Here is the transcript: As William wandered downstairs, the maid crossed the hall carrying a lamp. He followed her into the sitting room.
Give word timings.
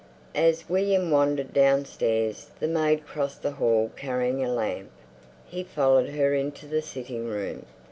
As 0.33 0.67
William 0.67 1.11
wandered 1.11 1.53
downstairs, 1.53 2.49
the 2.59 2.67
maid 2.67 3.05
crossed 3.05 3.43
the 3.43 3.51
hall 3.51 3.91
carrying 3.95 4.43
a 4.43 4.51
lamp. 4.51 4.89
He 5.45 5.63
followed 5.63 6.09
her 6.09 6.33
into 6.33 6.65
the 6.65 6.81
sitting 6.81 7.25
room. 7.27 7.67